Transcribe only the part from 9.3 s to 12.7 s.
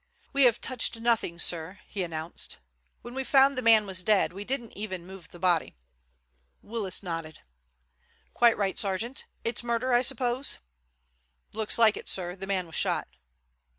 It's murder, I suppose?" "Looks like it, sir. The man